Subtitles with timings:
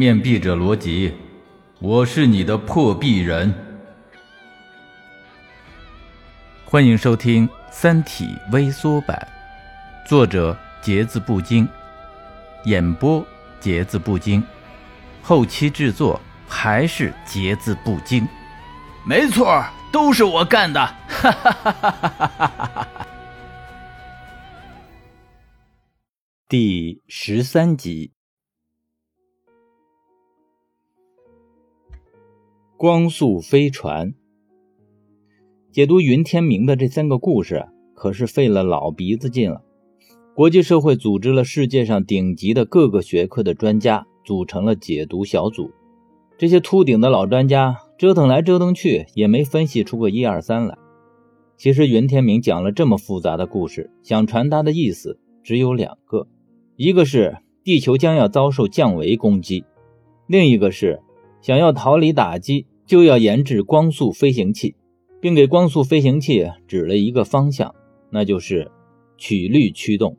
[0.00, 1.12] 面壁者罗辑，
[1.78, 3.52] 我是你的破壁人。
[6.64, 9.28] 欢迎收听《三体》微缩版，
[10.06, 11.68] 作者节字不精，
[12.64, 13.22] 演播
[13.60, 14.42] 节字不精，
[15.20, 18.26] 后期制作还是节字不精。
[19.04, 19.62] 没错，
[19.92, 20.80] 都是我干的！
[21.08, 21.90] 哈哈哈哈
[22.38, 22.88] 哈哈！
[26.48, 28.14] 第十三集。
[32.80, 34.14] 光速飞船
[35.70, 39.60] 解读云天明的这三个故事，可是费了老鼻子劲了。
[40.34, 45.70] 国际社会组织了世界上顶级的各个学科的专家，组成了解读小组。
[46.38, 50.78] 这些秃顶的老专家折腾来折腾去，也没分析出个一二三来。
[51.58, 56.26] 其实云天明讲了这么复杂的故事，想传达的意思只有两个：
[56.76, 59.66] 一个是地球将要遭受降维攻击，
[60.26, 61.02] 另一个是
[61.42, 62.64] 想要逃离打击。
[62.90, 64.74] 就要研制光速飞行器，
[65.20, 67.72] 并给光速飞行器指了一个方向，
[68.10, 68.72] 那就是
[69.16, 70.16] 曲率驱动。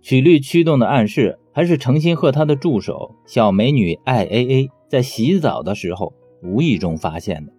[0.00, 6.14] 曲率驱动的暗示还是程心鹤他的助手小美女 I A A 在洗澡的时候
[6.44, 7.52] 无意中发现的。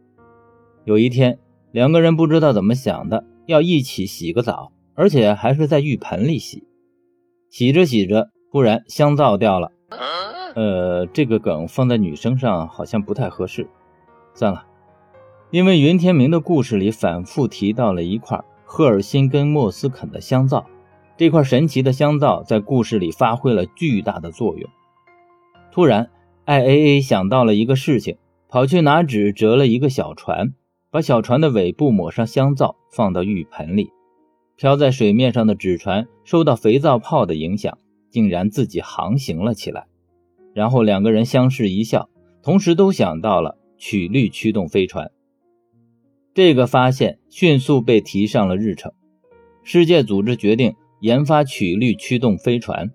[0.86, 1.38] 有一天，
[1.74, 6.64] 两个人不知道怎么想的，要一起洗个澡，而且还是在浴盆里洗。
[7.50, 9.74] 洗着洗着，突然香皂掉了。
[10.56, 13.68] 呃，这个梗放在女生上好像不太合适。
[14.34, 14.66] 算了，
[15.52, 20.66] 因为云天明的故事里反复提到了一块赫尔辛根莫斯肯的香皂，
[21.18, 24.70] 这块神奇的香皂在故事里发挥了巨大的作用。
[25.72, 26.10] 突然
[26.46, 30.54] ，I A A 想到了一个事情，跑去拿纸折了一个小船，
[30.92, 33.92] 把小船的尾部抹上香皂，放到浴盆里。
[34.56, 37.78] 漂在水面上的纸船受到肥皂泡的影响，
[38.10, 39.88] 竟然自己航行了起来。
[40.54, 42.10] 然后两个人相视一笑，
[42.42, 43.58] 同时都想到了。
[43.80, 45.10] 曲率驱动飞船，
[46.34, 48.92] 这个发现迅速被提上了日程。
[49.64, 52.92] 世界组织决定研发曲率驱动飞船。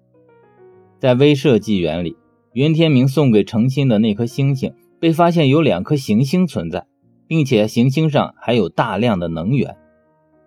[0.99, 2.17] 在威慑纪元里，
[2.53, 6.87] 袁天明送给程心的那颗星星被发现有两颗行星存在，
[7.27, 9.77] 并且行星上还有大量的能源。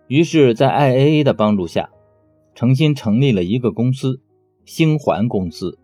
[0.06, 1.90] 于是，在 IAA 的帮助下，
[2.54, 4.20] 程心成立了一个公司——
[4.64, 5.78] 星环公司。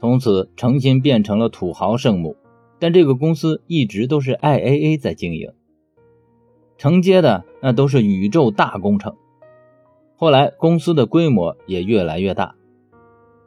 [0.00, 2.36] 从此，程心变成了土豪圣母。
[2.82, 5.52] 但这个公司一直都是 IAA 在经营，
[6.76, 9.14] 承接的那都是宇宙大工程。
[10.16, 12.56] 后来公司的规模也越来越大。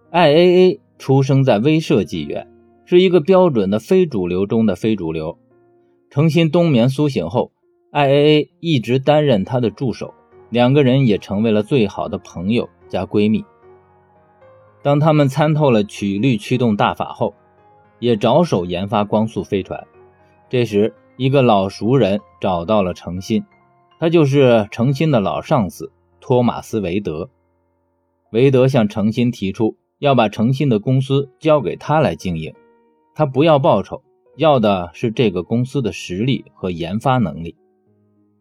[0.09, 2.47] IAA 出生在威慑纪元，
[2.85, 5.37] 是一个标准的非主流中的非主流。
[6.09, 7.51] 诚心冬眠苏醒后
[7.91, 10.13] ，IAA 一直担任他的助手，
[10.49, 13.43] 两个人也成为了最好的朋友加闺蜜。
[14.81, 17.33] 当他们参透了曲率驱动大法后，
[17.99, 19.85] 也着手研发光速飞船。
[20.49, 23.43] 这时，一个老熟人找到了程心，
[23.99, 27.29] 他就是程心的老上司托马斯·韦德。
[28.31, 32.53] 韦德向程心提出要把程心的公司交给他来经营，
[33.13, 34.01] 他不要报酬，
[34.35, 37.55] 要的是这个公司的实力和研发能力。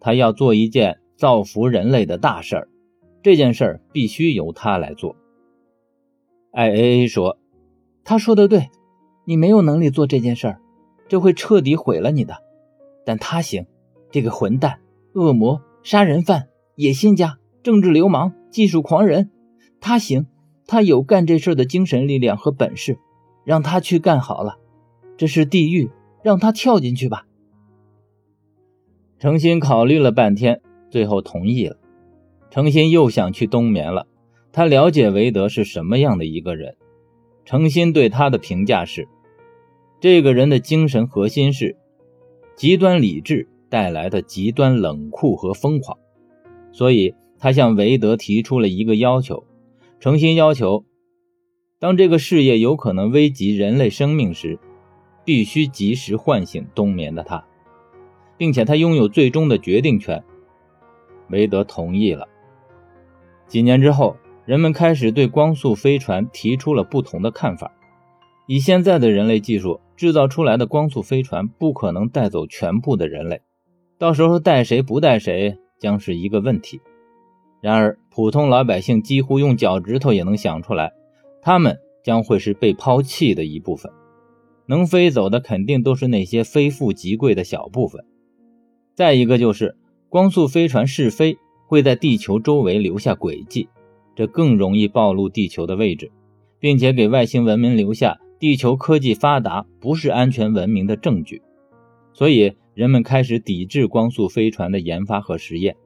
[0.01, 2.69] 他要做一件造福人类的大事儿，
[3.23, 5.17] 这件事儿必须由他来做。
[6.51, 7.39] I A A 说
[8.05, 8.69] ：“他说的对。”
[9.25, 10.61] 你没有能力做这件事儿，
[11.09, 12.43] 这会彻底毁了你的。
[13.05, 13.67] 但他行，
[14.11, 14.81] 这个混蛋、
[15.15, 19.31] 恶魔、杀人犯、野心家、政治流氓、技术狂人，
[19.81, 20.27] 他行，
[20.67, 22.99] 他有干这事的精神力量和本事，
[23.45, 24.59] 让他去干好了。
[25.17, 25.91] 这是地狱，
[26.23, 27.27] 让他跳进去吧。
[29.19, 31.77] 程心考虑了半天，最后同意了。
[32.51, 34.07] 程心又想去冬眠了，
[34.53, 36.77] 他了解韦德是什么样的一个人。
[37.45, 39.09] 程心对他的评价是。
[40.01, 41.77] 这个人的精神核心是
[42.57, 45.99] 极端理智带来的极端冷酷和疯狂，
[46.73, 49.45] 所以他向韦德提出了一个要求，
[50.01, 50.85] 诚心要求，
[51.79, 54.59] 当这个事业有可能危及人类生命时，
[55.25, 57.47] 必须及时唤醒冬眠的他，
[58.37, 60.23] 并且他拥有最终的决定权。
[61.31, 62.29] 韦德同意了。
[63.49, 67.73] 几年之后，人们开始对光速飞船提出了不同的看法。
[68.47, 73.41] 以现在的人类技术制造出来的光速飞船不可能带走全部的人类，
[73.99, 76.81] 到时候带谁不带谁将是一个问题。
[77.63, 80.93] 然而，普通老百姓几乎用脚趾头也能想出来，
[81.41, 83.91] 他们将会是被抛弃的一部分。
[84.67, 88.05] 能飞走的肯定都是那些非富即贵的小部分。
[88.95, 89.77] 再一个就是，
[90.11, 93.69] 光速飞船试飞会在地球周围留下轨迹，
[94.15, 96.11] 这更容易暴露地球的位置，
[96.59, 98.19] 并且给外星文明留下。
[98.41, 101.41] 地球科技发达不是安全文明的证据，
[102.13, 105.77] 所以人们开始抵制光速飞船的研发和实验。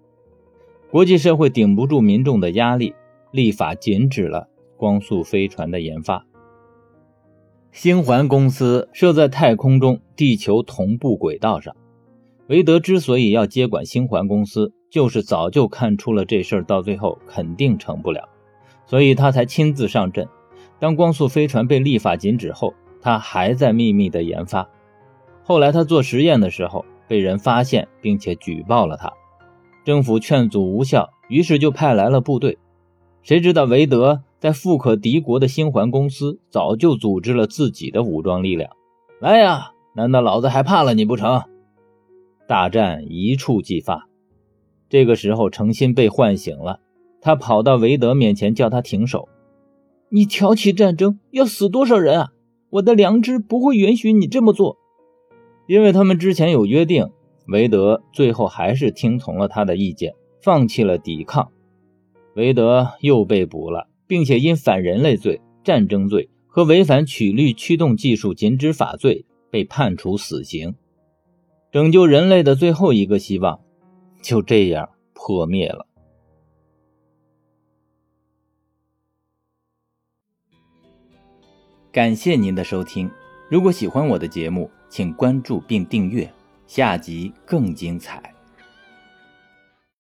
[0.91, 2.95] 国际社会顶不住民众的压力，
[3.31, 6.27] 立法禁止了光速飞船的研发。
[7.71, 11.77] 星环公司设在太空中地球同步轨道上。
[12.49, 18.29] 韦德之所以要接管星环公司，就是早就看出了这事儿到最后肯定成不了，
[18.87, 20.27] 所以他才亲自上阵。
[20.79, 24.69] 当光速飞船被立法禁止后，他还在秘密的研发。
[25.43, 29.13] 后来他做实验的时候被人发现，并且举报了他。
[29.85, 32.59] 政府劝阻无效，于是就派来了部队。
[33.23, 38.71] 谁知道韦德在富可敌国的星环公司早就组织了自己的武装力量。
[39.21, 41.43] 来呀，难道老子还怕了你不成？
[42.47, 44.08] 大战一触即发。
[44.89, 46.81] 这个时候，诚心被唤醒了，
[47.21, 49.29] 他跑到韦德面前叫他停手。
[50.11, 52.33] 你挑起战争要死多少人啊？
[52.71, 54.77] 我的良知不会允许你这么做。
[55.67, 57.11] 因为他们之前有约定，
[57.47, 61.51] 韦德最后还是听从了他的意见，放弃了抵抗。
[62.35, 70.75] 韦德又被捕了，并且因反人类罪、战争罪和违反曲率驱动技术禁止法罪被判处死刑。
[71.71, 73.61] 拯救人类的最后一个希望，
[74.21, 75.87] 就这样破灭了。
[81.91, 83.11] 感谢您的收听，
[83.51, 86.31] 如果喜欢我的节目，请关注并订阅，
[86.67, 88.38] 下集更精彩。